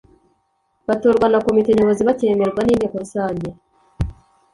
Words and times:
Batorwa 0.87 1.25
na 1.29 1.39
Komite 1.45 1.69
Nyobozi 1.73 2.01
bakemerwa 2.09 2.59
n’Inteko 2.63 2.95
Rusange 3.03 3.47